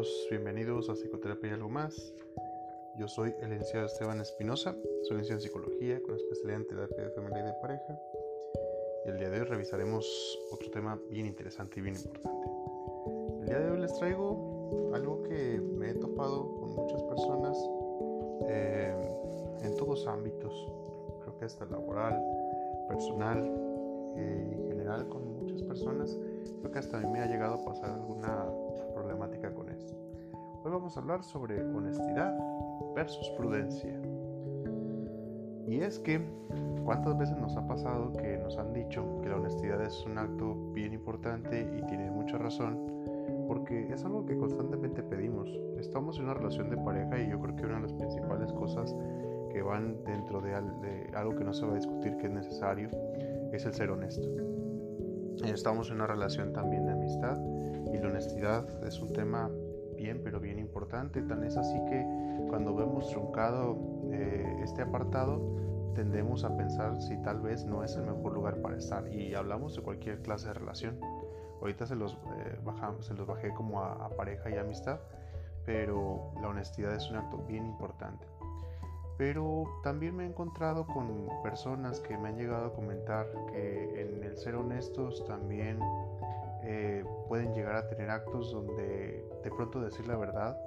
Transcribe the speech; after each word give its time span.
amigos, 0.00 0.26
bienvenidos 0.30 0.88
a 0.88 0.94
Psicoterapia 0.94 1.50
y 1.50 1.52
algo 1.52 1.68
más. 1.68 2.14
Yo 2.96 3.06
soy 3.06 3.34
el 3.42 3.50
licenciado 3.50 3.84
Esteban 3.84 4.18
Espinosa, 4.22 4.74
soy 5.02 5.18
licenciado 5.18 5.34
en 5.34 5.40
Psicología 5.42 6.02
con 6.02 6.14
especialidad 6.16 6.62
en 6.62 6.66
terapia 6.68 7.04
de 7.04 7.10
familia 7.10 7.40
y 7.40 7.46
de 7.46 7.52
pareja. 7.60 8.00
Y 9.04 9.10
el 9.10 9.18
día 9.18 9.28
de 9.28 9.40
hoy 9.40 9.46
revisaremos 9.46 10.38
otro 10.52 10.70
tema 10.70 10.98
bien 11.10 11.26
interesante 11.26 11.80
y 11.80 11.82
bien 11.82 11.96
importante. 11.96 12.48
El 13.40 13.46
día 13.46 13.58
de 13.58 13.70
hoy 13.72 13.80
les 13.80 13.92
traigo 13.98 14.90
algo 14.94 15.22
que 15.24 15.60
me 15.60 15.90
he 15.90 15.94
topado 15.94 16.50
con 16.60 16.74
muchas 16.76 17.02
personas 17.02 17.58
eh, 18.48 18.94
en 19.60 19.76
todos 19.76 20.06
ámbitos, 20.06 20.54
creo 21.20 21.36
que 21.36 21.44
hasta 21.44 21.66
laboral, 21.66 22.18
personal 22.88 23.44
eh, 24.16 24.48
y 24.50 24.54
en 24.54 24.66
general 24.66 25.06
con 25.10 25.40
muchas 25.40 25.62
personas. 25.62 26.18
Creo 26.60 26.72
que 26.72 26.78
hasta 26.78 26.98
a 26.98 27.00
mí 27.00 27.06
me 27.08 27.20
ha 27.20 27.26
llegado 27.26 27.54
a 27.54 27.64
pasar 27.64 27.90
alguna 27.90 28.46
problemática 28.94 29.52
con 29.52 29.68
esto. 29.68 29.94
Hoy 30.62 30.70
vamos 30.70 30.96
a 30.96 31.00
hablar 31.00 31.24
sobre 31.24 31.62
honestidad 31.62 32.38
versus 32.94 33.30
prudencia. 33.36 33.98
Y 35.66 35.80
es 35.80 35.98
que, 36.00 36.20
¿cuántas 36.84 37.16
veces 37.16 37.36
nos 37.38 37.56
ha 37.56 37.66
pasado 37.66 38.12
que 38.12 38.36
nos 38.38 38.58
han 38.58 38.72
dicho 38.72 39.20
que 39.22 39.28
la 39.28 39.36
honestidad 39.36 39.80
es 39.82 40.04
un 40.04 40.18
acto 40.18 40.54
bien 40.72 40.92
importante 40.92 41.60
y 41.78 41.86
tiene 41.86 42.10
mucha 42.10 42.38
razón? 42.38 42.78
Porque 43.46 43.92
es 43.92 44.04
algo 44.04 44.26
que 44.26 44.36
constantemente 44.36 45.02
pedimos. 45.02 45.48
Estamos 45.78 46.18
en 46.18 46.24
una 46.24 46.34
relación 46.34 46.70
de 46.70 46.76
pareja 46.76 47.20
y 47.20 47.30
yo 47.30 47.40
creo 47.40 47.56
que 47.56 47.66
una 47.66 47.76
de 47.76 47.82
las 47.82 47.92
principales 47.92 48.52
cosas 48.52 48.94
que 49.50 49.62
van 49.62 50.02
dentro 50.04 50.40
de, 50.40 50.54
algo 51.14 51.36
que 51.36 51.44
no 51.44 51.52
se 51.52 51.64
va 51.64 51.72
a 51.72 51.76
discutir 51.76 52.16
que 52.16 52.26
es 52.26 52.32
necesario 52.32 52.88
es 53.52 53.64
el 53.64 53.72
ser 53.72 53.90
honesto. 53.90 54.28
Estamos 55.44 55.88
en 55.88 55.96
una 55.96 56.06
relación 56.06 56.52
también 56.52 56.86
de 56.86 56.92
amistad 56.92 57.38
y 57.92 57.98
la 57.98 58.08
honestidad 58.08 58.84
es 58.84 59.00
un 59.00 59.12
tema 59.12 59.50
bien, 59.96 60.20
pero 60.22 60.38
bien 60.38 60.58
importante. 60.58 61.22
Tan 61.22 61.44
es 61.44 61.56
así 61.56 61.78
que 61.86 62.06
cuando 62.48 62.74
vemos 62.74 63.10
truncado 63.10 63.78
eh, 64.12 64.60
este 64.62 64.82
apartado, 64.82 65.40
tendemos 65.94 66.44
a 66.44 66.56
pensar 66.56 67.00
si 67.00 67.16
tal 67.22 67.40
vez 67.40 67.64
no 67.64 67.82
es 67.82 67.96
el 67.96 68.02
mejor 68.02 68.34
lugar 68.34 68.60
para 68.60 68.76
estar. 68.76 69.12
Y 69.12 69.34
hablamos 69.34 69.74
de 69.74 69.82
cualquier 69.82 70.20
clase 70.22 70.48
de 70.48 70.54
relación. 70.54 71.00
Ahorita 71.60 71.86
se 71.86 71.96
los, 71.96 72.14
eh, 72.14 72.58
bajamos, 72.64 73.06
se 73.06 73.14
los 73.14 73.26
bajé 73.26 73.52
como 73.54 73.80
a 73.82 74.08
pareja 74.16 74.50
y 74.50 74.56
amistad, 74.56 75.00
pero 75.64 76.32
la 76.40 76.48
honestidad 76.48 76.94
es 76.94 77.10
un 77.10 77.16
acto 77.16 77.38
bien 77.48 77.66
importante. 77.66 78.26
Pero 79.20 79.64
también 79.82 80.16
me 80.16 80.24
he 80.24 80.26
encontrado 80.26 80.86
con 80.86 81.28
personas 81.42 82.00
que 82.00 82.16
me 82.16 82.30
han 82.30 82.38
llegado 82.38 82.68
a 82.68 82.72
comentar 82.72 83.26
que 83.52 84.00
en 84.00 84.24
el 84.24 84.38
ser 84.38 84.54
honestos 84.54 85.26
también 85.26 85.78
eh, 86.62 87.04
pueden 87.28 87.52
llegar 87.52 87.76
a 87.76 87.86
tener 87.86 88.08
actos 88.08 88.50
donde 88.50 89.22
de 89.44 89.50
pronto 89.50 89.82
decir 89.82 90.06
la 90.08 90.16
verdad 90.16 90.58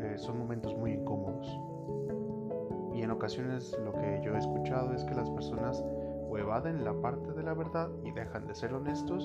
eh, 0.00 0.14
son 0.16 0.40
momentos 0.40 0.76
muy 0.76 0.94
incómodos. 0.94 1.46
Y 2.92 3.02
en 3.02 3.12
ocasiones 3.12 3.78
lo 3.84 3.92
que 3.92 4.20
yo 4.24 4.34
he 4.34 4.38
escuchado 4.38 4.92
es 4.92 5.04
que 5.04 5.14
las 5.14 5.30
personas 5.30 5.84
o 6.28 6.36
evaden 6.36 6.82
la 6.84 6.94
parte 6.94 7.32
de 7.32 7.44
la 7.44 7.54
verdad 7.54 7.90
y 8.02 8.10
dejan 8.10 8.48
de 8.48 8.56
ser 8.56 8.74
honestos 8.74 9.24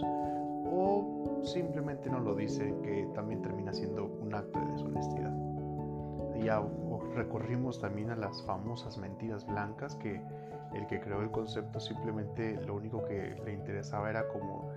o 0.72 1.42
simplemente 1.42 2.08
no 2.08 2.20
lo 2.20 2.36
dicen, 2.36 2.84
que 2.84 3.10
también 3.16 3.42
termina 3.42 3.74
siendo 3.74 4.06
un 4.06 4.36
acto 4.36 4.60
de 4.60 4.74
deshonestidad. 4.74 5.34
Ya 6.36 6.60
recorrimos 7.16 7.80
también 7.80 8.10
a 8.10 8.16
las 8.16 8.44
famosas 8.44 8.98
mentiras 8.98 9.46
blancas 9.46 9.96
que 9.96 10.22
el 10.74 10.88
que 10.88 11.00
creó 11.02 11.22
el 11.22 11.32
concepto 11.32 11.80
simplemente 11.80 12.60
lo 12.66 12.76
único 12.76 13.04
que 13.06 13.36
le 13.44 13.54
interesaba 13.54 14.10
era 14.10 14.28
como 14.30 14.72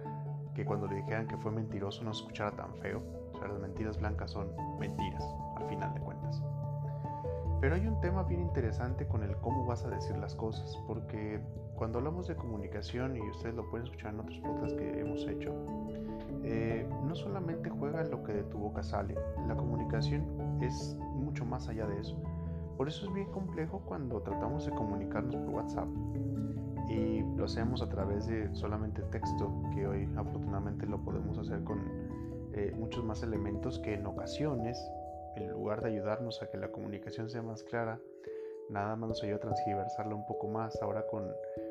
que 0.55 0.65
cuando 0.65 0.87
le 0.87 0.97
dijeran 0.97 1.27
que 1.27 1.37
fue 1.37 1.51
mentiroso 1.51 2.03
no 2.05 2.13
escuchara 2.13 2.53
tan 2.53 2.75
feo. 2.77 3.03
O 3.33 3.39
sea, 3.39 3.49
las 3.49 3.59
mentiras 3.61 3.99
blancas 3.99 4.31
son 4.31 4.53
mentiras, 4.79 5.25
al 5.57 5.69
final 5.69 5.93
de 5.95 6.01
cuentas. 6.01 6.43
Pero 7.65 7.77
hay 7.77 7.87
un 7.87 7.99
tema 8.03 8.25
bien 8.25 8.43
interesante 8.43 9.07
con 9.07 9.23
el 9.23 9.39
cómo 9.39 9.65
vas 9.65 9.87
a 9.87 9.89
decir 9.89 10.19
las 10.19 10.35
cosas, 10.35 10.79
porque 10.87 11.41
cuando 11.75 11.97
hablamos 11.97 12.29
de 12.29 12.37
comunicación, 12.37 13.17
y 13.17 13.23
ustedes 13.23 13.55
lo 13.55 13.71
pueden 13.71 13.87
escuchar 13.87 14.13
en 14.13 14.21
otros 14.21 14.39
podcasts 14.41 14.75
que 14.75 15.01
hemos 15.01 15.27
hecho, 15.27 15.55
eh, 16.43 16.87
no 17.07 17.15
solamente 17.15 17.71
juega 17.71 18.05
lo 18.05 18.23
que 18.23 18.35
de 18.35 18.43
tu 18.43 18.59
boca 18.59 18.83
sale, 18.83 19.15
la 19.49 19.57
comunicación 19.57 20.61
es 20.61 20.95
mucho 21.15 21.47
más 21.47 21.67
allá 21.67 21.87
de 21.87 22.01
eso. 22.01 22.23
Por 22.77 22.87
eso 22.87 23.07
es 23.07 23.15
bien 23.15 23.33
complejo 23.33 23.81
cuando 23.87 24.21
tratamos 24.21 24.67
de 24.67 24.73
comunicarnos 24.73 25.35
por 25.35 25.49
WhatsApp 25.49 25.89
y 26.91 27.23
lo 27.35 27.47
hacemos 27.47 27.81
a 27.81 27.89
través 27.89 28.27
de 28.27 28.55
solamente 28.55 29.01
texto, 29.05 29.51
que 29.75 29.87
hoy 29.87 30.07
afortunadamente 30.19 30.85
lo 30.85 31.03
podemos 31.03 31.39
hacer 31.39 31.65
con 31.65 31.81
eh, 32.53 32.75
muchos 32.79 33.03
más 33.07 33.23
elementos 33.23 33.79
que 33.79 33.95
en 33.95 34.05
ocasiones, 34.05 34.79
en 35.37 35.51
lugar 35.51 35.83
de 35.83 35.89
ayudarnos 35.89 36.43
a 36.43 36.51
que 36.51 36.59
la 36.59 36.71
comunicación 36.71 37.29
sea 37.29 37.43
más 37.43 37.63
clara, 37.63 38.01
nada 38.69 38.97
más 38.97 39.09
nos 39.09 39.23
ayuda 39.23 39.37
a 39.37 39.41
transgiversarla 39.41 40.15
un 40.15 40.27
poco 40.27 40.49
más 40.49 40.81
ahora 40.83 41.07
con, 41.07 41.31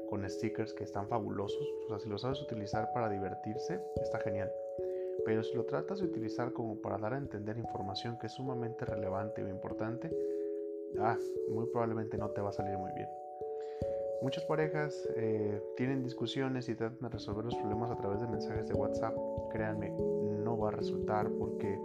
con 0.10 0.30
stickers 0.30 0.74
que 0.74 0.84
están 0.84 1.08
fabulosos. 1.08 1.68
O 1.86 1.90
sea, 1.90 2.00
si 2.00 2.10
lo 2.10 2.18
sabes 2.18 2.42
utilizar 2.42 2.92
para 2.94 3.10
divertirse, 3.10 3.80
está 4.02 4.20
genial. 4.20 4.52
Pero 5.26 5.44
si 5.44 5.56
lo 5.56 5.66
tratas 5.66 6.00
de 6.00 6.06
utilizar 6.06 6.52
como 6.54 6.82
para 6.82 6.98
dar 6.98 7.14
a 7.14 7.18
entender 7.18 7.58
información 7.58 8.18
que 8.20 8.28
es 8.28 8.34
sumamente 8.34 8.86
relevante 8.86 9.44
o 9.44 9.48
importante, 9.48 10.12
ah, 11.00 11.18
muy 11.50 11.68
probablemente 11.68 12.18
no 12.18 12.30
te 12.32 12.42
va 12.42 12.50
a 12.50 12.54
salir 12.54 12.78
muy 12.78 12.92
bien. 12.94 13.08
Muchas 14.24 14.46
parejas 14.46 14.96
eh, 15.18 15.62
tienen 15.76 16.02
discusiones 16.02 16.70
y 16.70 16.76
tratan 16.76 16.98
de 17.02 17.10
resolver 17.10 17.44
los 17.44 17.56
problemas 17.58 17.92
a 17.92 17.98
través 17.98 18.22
de 18.22 18.28
mensajes 18.28 18.70
de 18.70 18.74
WhatsApp. 18.74 19.14
Créanme, 19.52 19.90
no 20.46 20.58
va 20.58 20.70
a 20.70 20.72
resultar 20.72 21.30
porque 21.38 21.78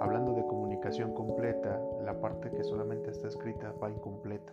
hablando 0.00 0.32
de 0.32 0.46
comunicación 0.46 1.12
completa, 1.12 1.78
la 2.02 2.18
parte 2.18 2.50
que 2.50 2.64
solamente 2.64 3.10
está 3.10 3.28
escrita 3.28 3.74
va 3.82 3.90
incompleta. 3.90 4.50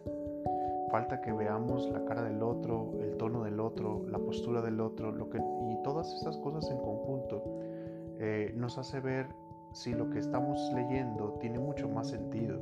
Falta 0.92 1.22
que 1.22 1.32
veamos 1.32 1.90
la 1.90 2.04
cara 2.04 2.22
del 2.24 2.44
otro, 2.44 2.92
el 3.00 3.16
tono 3.16 3.46
del 3.46 3.62
otro, 3.62 4.06
la 4.10 4.20
postura 4.20 4.62
del 4.62 4.82
otro, 4.82 5.14
lo 5.14 5.30
que, 5.30 5.38
y 5.38 5.82
todas 5.84 6.14
esas 6.14 6.38
cosas 6.40 6.70
en 6.70 6.80
conjunto 6.80 7.42
eh, 8.20 8.52
nos 8.58 8.78
hace 8.78 9.00
ver 9.00 9.28
si 9.72 9.94
lo 9.94 10.10
que 10.10 10.20
estamos 10.20 10.60
leyendo 10.76 11.38
tiene 11.40 11.60
mucho 11.60 11.88
más 11.88 12.10
sentido. 12.10 12.60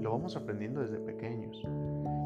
Lo 0.00 0.12
vamos 0.12 0.36
aprendiendo 0.36 0.80
desde 0.80 0.98
pequeños. 0.98 1.62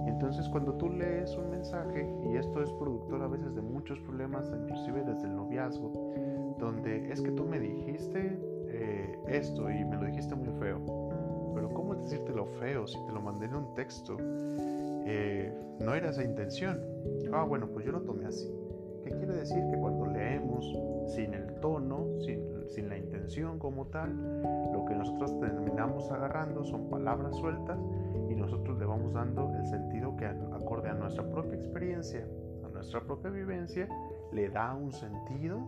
Entonces 0.07 0.49
cuando 0.49 0.75
tú 0.75 0.91
lees 0.91 1.37
un 1.37 1.51
mensaje, 1.51 2.09
y 2.31 2.37
esto 2.37 2.63
es 2.63 2.71
productor 2.73 3.23
a 3.23 3.27
veces 3.27 3.55
de 3.55 3.63
muchos 3.63 3.99
problemas, 4.01 4.51
inclusive 4.55 5.03
desde 5.03 5.27
el 5.27 5.35
noviazgo, 5.35 5.93
donde 6.59 7.11
es 7.11 7.21
que 7.21 7.33
tú 7.33 7.45
me 7.45 7.59
dijiste 7.59 8.39
eh, 8.69 9.19
esto 9.29 9.71
y 9.71 9.85
me 9.85 9.97
lo 9.97 10.07
dijiste 10.07 10.35
muy 10.35 10.49
feo. 10.61 10.81
Pero 11.55 11.69
¿cómo 11.75 11.95
decirte 11.95 12.33
lo 12.33 12.47
feo 12.47 12.87
si 12.87 12.99
te 13.07 13.13
lo 13.13 13.21
mandé 13.21 13.47
en 13.47 13.55
un 13.55 13.75
texto? 13.75 14.17
Eh, 15.07 15.53
no 15.81 15.95
era 15.95 16.11
esa 16.11 16.23
intención. 16.23 16.81
Ah, 17.33 17.45
bueno, 17.45 17.69
pues 17.69 17.85
yo 17.85 17.93
lo 17.93 18.03
tomé 18.03 18.27
así. 18.27 18.51
¿Qué 19.05 19.11
quiere 19.11 19.35
decir? 19.35 19.59
Que 19.71 19.77
cuando 19.77 20.07
leemos 20.07 20.67
sin 21.09 21.35
el 21.35 21.55
tono, 21.61 22.07
sin 22.21 22.54
sin 22.69 22.89
la 22.89 22.97
intención 22.97 23.59
como 23.59 23.87
tal, 23.87 24.43
lo 24.73 24.85
que 24.87 24.95
nosotros 24.95 25.39
terminamos 25.41 26.11
agarrando 26.11 26.65
son 26.65 26.89
palabras 26.89 27.37
sueltas 27.37 27.79
y 28.29 28.35
nosotros 28.35 28.79
le 28.79 28.87
vamos 28.87 29.13
dando 29.13 29.53
el 29.55 29.67
sentido 29.67 30.17
que 30.17 30.27
acorde 30.27 30.91
a 30.91 30.95
nuestra 30.95 31.25
propia 31.31 31.55
experiencia, 31.55 32.27
a 32.65 32.69
nuestra 32.69 33.01
propia 33.01 33.31
vivencia, 33.31 33.89
le 34.33 34.49
da 34.49 34.75
un 34.75 34.93
sentido 34.93 35.61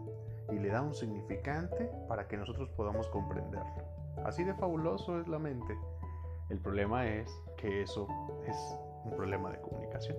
y 0.50 0.58
le 0.58 0.68
da 0.68 0.82
un 0.82 0.94
significante 0.94 1.90
para 2.08 2.28
que 2.28 2.36
nosotros 2.36 2.68
podamos 2.70 3.08
comprenderlo. 3.08 3.84
Así 4.24 4.44
de 4.44 4.54
fabuloso 4.54 5.20
es 5.20 5.28
la 5.28 5.38
mente. 5.38 5.76
El 6.48 6.60
problema 6.60 7.06
es 7.06 7.30
que 7.56 7.82
eso 7.82 8.06
es 8.46 8.56
un 9.04 9.12
problema 9.12 9.50
de 9.50 9.60
comunicación. 9.60 10.16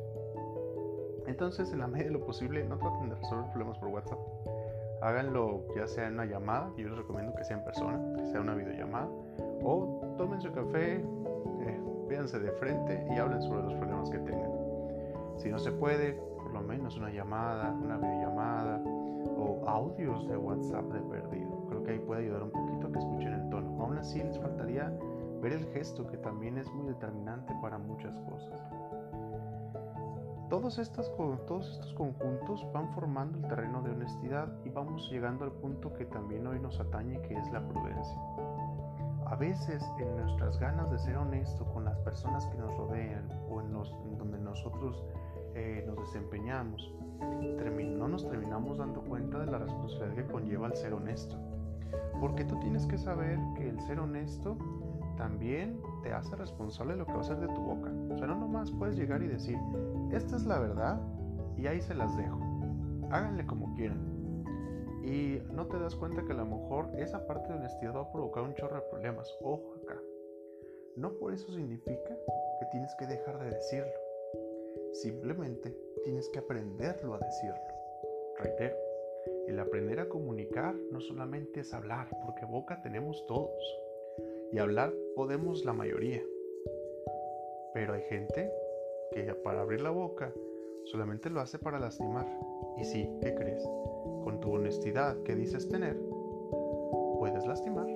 Entonces, 1.26 1.72
en 1.72 1.80
la 1.80 1.88
medida 1.88 2.06
de 2.06 2.14
lo 2.14 2.26
posible, 2.26 2.64
no 2.64 2.78
traten 2.78 3.10
de 3.10 3.16
resolver 3.16 3.50
problemas 3.52 3.78
por 3.80 3.90
WhatsApp 3.90 4.20
háganlo 5.02 5.64
ya 5.76 5.88
sea 5.88 6.08
en 6.08 6.14
una 6.14 6.26
llamada, 6.26 6.72
yo 6.78 6.90
les 6.90 6.98
recomiendo 6.98 7.34
que 7.36 7.44
sea 7.44 7.58
en 7.58 7.64
persona, 7.64 8.00
que 8.16 8.26
sea 8.28 8.42
una 8.42 8.56
videollamada, 8.56 9.08
o 9.64 10.16
tomen 10.18 10.42
su 10.42 10.52
café, 10.52 10.96
eh, 10.96 11.82
véanse 12.08 12.40
de 12.40 12.52
frente 12.54 13.06
y 13.10 13.18
hablen 13.18 13.42
sobre 13.42 13.64
los 13.64 13.74
problemas 13.76 14.10
que 14.10 14.20
tengan. 14.20 14.52
Si 15.38 15.50
no 15.50 15.60
se 15.60 15.72
puede, 15.72 16.14
por 16.14 16.52
lo 16.52 16.62
menos 16.62 16.98
una 16.98 17.12
llamada, 17.12 17.72
una 17.72 17.98
videollamada 17.98 18.82
o 19.38 19.64
audios 19.68 20.28
de 20.28 20.38
WhatsApp 20.38 20.86
de 20.86 21.00
perdido. 21.02 21.66
Creo 21.70 21.84
que 21.84 21.92
ahí 21.92 22.00
puede 22.00 22.24
ayudar 22.24 22.44
un 22.44 22.52
poquito 22.52 22.88
a 22.88 22.92
que 22.92 23.00
escuchen 23.00 23.34
el 23.34 23.50
tono. 23.50 23.84
Aún 23.84 23.98
así 23.98 24.24
les 24.24 24.40
faltaría 24.40 24.92
ver 25.42 25.54
el 25.54 25.66
gesto 25.68 26.08
que 26.08 26.18
también 26.18 26.58
es 26.58 26.72
muy 26.72 26.88
determinante 26.88 27.54
para 27.62 27.78
muchas 27.78 28.20
cosas. 28.22 28.60
Todos 30.50 30.80
estos, 30.80 31.14
todos 31.46 31.70
estos 31.72 31.94
conjuntos 31.94 32.66
van 32.72 32.90
formando 32.94 33.38
el 33.38 33.48
terreno 33.50 33.82
de 33.82 33.92
honestidad 33.92 34.48
y 34.64 34.70
vamos 34.70 35.10
llegando 35.12 35.44
al 35.44 35.52
punto 35.52 35.94
que 35.94 36.06
también 36.06 36.48
hoy 36.48 36.58
nos 36.58 36.80
atañe, 36.80 37.22
que 37.24 37.34
es 37.34 37.52
la 37.52 37.68
prudencia. 37.68 38.18
A 39.26 39.36
veces 39.36 39.84
en 40.00 40.16
nuestras 40.16 40.58
ganas 40.58 40.90
de 40.90 41.00
ser 41.00 41.18
honesto 41.18 41.66
con 41.74 41.84
las 41.84 41.98
personas 41.98 42.46
que 42.46 42.58
nos 42.58 42.74
rodean 42.78 43.30
o 43.50 43.60
en, 43.60 43.74
donde 44.18 44.40
nosotros 44.40 45.04
eh, 45.54 45.84
nos 45.86 45.98
desempeñamos, 45.98 46.94
no 47.20 48.08
nos 48.08 48.26
terminamos 48.30 48.78
dando 48.78 49.02
cuenta 49.02 49.40
de 49.40 49.48
la 49.48 49.58
responsabilidad 49.58 50.16
que 50.24 50.32
conlleva 50.32 50.68
el 50.68 50.76
ser 50.78 50.94
honesto. 50.94 51.36
Porque 52.22 52.46
tú 52.46 52.58
tienes 52.62 52.86
que 52.86 52.98
saber 52.98 53.38
que 53.56 53.68
el 53.68 53.82
ser 53.82 54.00
honesto 54.00 54.58
también 55.18 55.82
te 56.04 56.14
hace 56.14 56.36
responsable 56.36 56.94
de 56.94 57.00
lo 57.00 57.06
que 57.06 57.14
va 57.14 57.22
a 57.22 57.24
ser 57.24 57.40
de 57.40 57.48
tu 57.48 57.62
boca. 57.62 57.92
O 58.12 58.18
sea, 58.18 58.28
no 58.28 58.36
nomás 58.36 58.72
puedes 58.72 58.96
llegar 58.96 59.22
y 59.22 59.28
decir, 59.28 59.58
esta 60.12 60.36
es 60.36 60.46
la 60.46 60.60
verdad 60.60 61.02
y 61.58 61.68
ahí 61.68 61.82
se 61.82 61.94
las 61.94 62.16
dejo. 62.16 62.40
Háganle 63.10 63.46
como 63.46 63.74
quieran. 63.76 64.18
Y 65.04 65.42
no 65.54 65.68
te 65.68 65.80
das 65.80 65.96
cuenta 65.96 66.24
que 66.26 66.34
a 66.34 66.36
lo 66.36 66.46
mejor 66.46 66.90
esa 66.98 67.26
parte 67.26 67.48
de 67.50 67.60
honestidad 67.60 67.96
va 67.96 68.02
a 68.02 68.12
provocar 68.12 68.44
un 68.44 68.54
chorro 68.56 68.76
de 68.76 68.82
problemas. 68.90 69.34
Ojo 69.42 69.76
acá. 69.84 70.00
No 70.96 71.12
por 71.14 71.34
eso 71.34 71.52
significa 71.52 72.16
que 72.60 72.66
tienes 72.72 72.94
que 72.96 73.08
dejar 73.08 73.40
de 73.40 73.52
decirlo. 73.52 73.92
Simplemente 74.94 75.76
tienes 76.04 76.28
que 76.30 76.40
aprenderlo 76.40 77.14
a 77.14 77.20
decirlo. 77.20 77.62
Reitero, 78.40 78.76
el 79.48 79.60
aprender 79.60 80.00
a 80.00 80.10
comunicar 80.10 80.76
no 80.92 81.00
solamente 81.00 81.62
es 81.62 81.74
hablar, 81.74 82.10
porque 82.26 82.46
boca 82.46 82.82
tenemos 82.82 83.26
todos. 83.28 83.87
Y 84.52 84.60
hablar 84.60 84.94
podemos 85.16 85.66
la 85.66 85.74
mayoría. 85.74 86.22
Pero 87.74 87.94
hay 87.94 88.02
gente 88.04 88.52
que 89.12 89.34
para 89.44 89.62
abrir 89.62 89.82
la 89.82 89.90
boca 89.90 90.34
solamente 90.86 91.30
lo 91.30 91.42
hace 91.42 91.60
para 91.60 91.80
lastimar. 91.80 92.26
Y 92.78 92.86
sí, 92.86 93.10
¿qué 93.22 93.36
crees? 93.36 93.64
Con 94.24 94.40
tu 94.40 94.54
honestidad 94.54 95.22
que 95.24 95.36
dices 95.36 95.70
tener, 95.70 95.98
puedes 97.20 97.46
lastimar. 97.46 97.88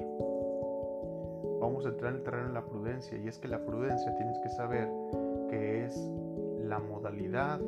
Vamos 1.60 1.86
a 1.86 1.90
entrar 1.90 2.12
en 2.12 2.18
el 2.18 2.24
terreno 2.24 2.48
de 2.48 2.54
la 2.54 2.66
prudencia 2.66 3.18
y 3.18 3.28
es 3.28 3.38
que 3.38 3.48
la 3.48 3.64
prudencia 3.64 4.16
tienes 4.16 4.38
que 4.40 4.50
saber 4.50 4.90
que 5.50 5.86
es 5.86 5.96
la 6.60 6.80
modalidad 6.80 7.60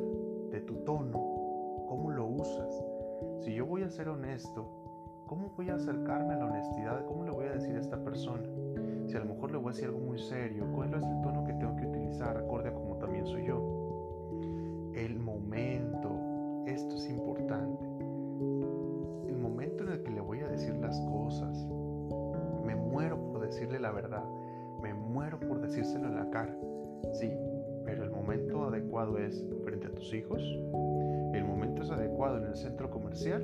de 0.49 0.61
tu 0.61 0.75
tono, 0.83 1.85
cómo 1.87 2.09
lo 2.09 2.25
usas. 2.25 2.83
Si 3.41 3.53
yo 3.53 3.65
voy 3.65 3.83
a 3.83 3.89
ser 3.89 4.09
honesto, 4.09 4.65
¿cómo 5.27 5.51
voy 5.55 5.69
a 5.69 5.75
acercarme 5.75 6.33
a 6.33 6.37
la 6.37 6.45
honestidad? 6.45 7.02
Si 9.13 9.17
a 9.17 9.19
lo 9.19 9.27
mejor 9.27 9.51
le 9.51 9.57
voy 9.59 9.69
a 9.69 9.73
decir 9.73 9.85
algo 9.85 9.99
muy 9.99 10.17
serio, 10.17 10.65
¿cuál 10.73 10.91
es 10.95 11.05
el 11.05 11.21
tono 11.21 11.43
que 11.45 11.53
tengo 11.53 11.75
que 11.75 11.85
utilizar 11.85 12.35
acorde 12.35 12.69
a 12.69 12.73
como 12.73 12.97
también 12.97 13.27
soy 13.27 13.45
yo? 13.45 14.91
El 14.95 15.19
momento, 15.19 16.09
esto 16.65 16.95
es 16.95 17.07
importante. 17.11 17.85
El 19.27 19.37
momento 19.37 19.83
en 19.83 19.89
el 19.89 20.01
que 20.01 20.09
le 20.09 20.19
voy 20.19 20.39
a 20.39 20.47
decir 20.47 20.73
las 20.77 20.99
cosas. 21.01 21.63
Me 22.65 22.75
muero 22.75 23.23
por 23.23 23.41
decirle 23.41 23.79
la 23.79 23.91
verdad. 23.91 24.23
Me 24.81 24.95
muero 24.95 25.39
por 25.39 25.61
decírselo 25.61 26.07
en 26.07 26.15
la 26.15 26.31
cara. 26.31 26.57
Sí, 27.11 27.31
pero 27.85 28.05
el 28.05 28.09
momento 28.09 28.63
adecuado 28.63 29.19
es 29.19 29.45
frente 29.63 29.85
a 29.85 29.91
tus 29.91 30.11
hijos. 30.11 30.41
El 31.35 31.45
momento 31.45 31.83
es 31.83 31.91
adecuado 31.91 32.39
en 32.39 32.45
el 32.45 32.55
centro 32.55 32.89
comercial. 32.89 33.43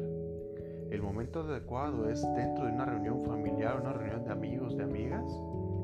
El 0.89 1.03
momento 1.03 1.41
adecuado 1.41 2.09
es 2.09 2.23
dentro 2.35 2.65
de 2.65 2.71
una 2.71 2.85
reunión 2.85 3.21
familiar, 3.21 3.79
una 3.79 3.93
reunión 3.93 4.25
de 4.25 4.31
amigos, 4.31 4.75
de 4.75 4.83
amigas. 4.83 5.23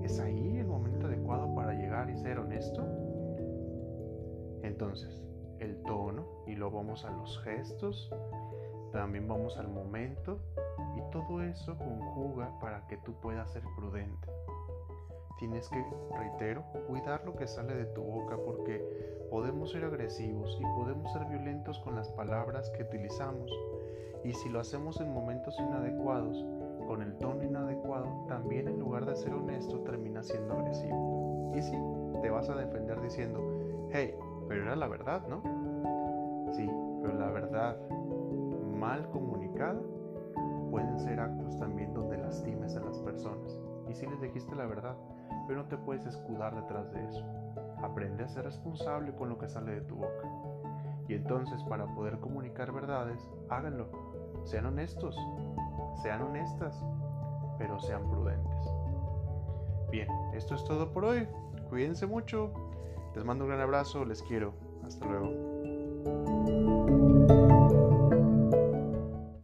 ¿Es 0.05 0.19
ahí 0.19 0.59
el 0.59 0.67
momento 0.67 1.07
adecuado 1.07 1.55
para 1.55 1.73
llegar 1.73 2.11
y 2.11 2.15
ser 2.15 2.37
honesto? 2.37 2.85
Entonces, 4.61 5.19
el 5.57 5.81
tono 5.81 6.43
y 6.45 6.53
luego 6.53 6.77
vamos 6.77 7.03
a 7.05 7.09
los 7.09 7.39
gestos, 7.39 8.11
también 8.91 9.27
vamos 9.27 9.57
al 9.57 9.67
momento 9.67 10.37
y 10.95 11.01
todo 11.11 11.41
eso 11.41 11.75
conjuga 11.79 12.51
para 12.59 12.85
que 12.85 12.97
tú 12.97 13.15
puedas 13.19 13.49
ser 13.51 13.63
prudente. 13.75 14.27
Tienes 15.39 15.67
que, 15.69 15.83
reitero, 16.15 16.63
cuidar 16.87 17.25
lo 17.25 17.35
que 17.35 17.47
sale 17.47 17.73
de 17.73 17.85
tu 17.85 18.03
boca 18.03 18.37
porque 18.37 18.87
podemos 19.31 19.71
ser 19.71 19.85
agresivos 19.85 20.55
y 20.61 20.63
podemos 20.79 21.11
ser 21.13 21.25
violentos 21.25 21.79
con 21.79 21.95
las 21.95 22.09
palabras 22.09 22.69
que 22.77 22.83
utilizamos. 22.83 23.51
Y 24.23 24.33
si 24.33 24.49
lo 24.49 24.59
hacemos 24.59 25.01
en 25.01 25.11
momentos 25.11 25.59
inadecuados, 25.59 26.45
con 26.85 27.01
el 27.01 27.17
tono 27.17 27.43
inadecuado, 27.43 28.25
también 28.27 28.67
en 28.67 28.79
lugar 28.79 29.05
de 29.05 29.15
ser 29.15 29.33
honesto 29.33 29.79
termina 29.79 30.23
siendo 30.23 30.53
agresivo. 30.53 31.51
Y 31.55 31.61
sí, 31.61 31.77
te 32.21 32.29
vas 32.29 32.49
a 32.49 32.55
defender 32.55 33.01
diciendo, 33.01 33.39
hey, 33.91 34.15
pero 34.47 34.63
era 34.63 34.75
la 34.75 34.87
verdad, 34.87 35.27
¿no? 35.27 35.41
Sí, 36.53 36.69
pero 37.01 37.17
la 37.17 37.31
verdad 37.31 37.77
mal 38.75 39.09
comunicada 39.09 39.79
pueden 40.69 40.99
ser 40.99 41.19
actos 41.19 41.57
también 41.57 41.93
donde 41.93 42.17
lastimes 42.17 42.75
a 42.75 42.83
las 42.83 42.99
personas. 42.99 43.59
Y 43.89 43.93
si 43.93 44.05
les 44.07 44.21
dijiste 44.21 44.55
la 44.55 44.65
verdad, 44.65 44.95
pero 45.47 45.63
no 45.63 45.67
te 45.67 45.77
puedes 45.77 46.05
escudar 46.05 46.55
detrás 46.55 46.91
de 46.91 47.05
eso. 47.05 47.23
Aprende 47.81 48.23
a 48.23 48.27
ser 48.27 48.45
responsable 48.45 49.13
con 49.15 49.29
lo 49.29 49.37
que 49.37 49.47
sale 49.47 49.73
de 49.73 49.81
tu 49.81 49.95
boca. 49.95 50.27
Y 51.07 51.13
entonces 51.13 51.63
para 51.63 51.85
poder 51.93 52.19
comunicar 52.19 52.71
verdades, 52.71 53.29
háganlo. 53.49 53.87
Sean 54.43 54.65
honestos, 54.65 55.17
sean 55.95 56.21
honestas, 56.21 56.83
pero 57.57 57.79
sean 57.79 58.09
prudentes. 58.09 58.55
Bien, 59.91 60.07
esto 60.33 60.55
es 60.55 60.63
todo 60.65 60.91
por 60.91 61.05
hoy. 61.05 61.27
Cuídense 61.69 62.05
mucho. 62.05 62.51
Les 63.15 63.23
mando 63.23 63.45
un 63.45 63.51
gran 63.51 63.61
abrazo, 63.61 64.03
les 64.05 64.21
quiero. 64.23 64.53
Hasta 64.83 65.05
luego. 65.07 67.04